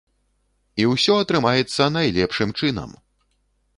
[0.83, 2.97] І ўсё атрымаецца найлепшым чынам!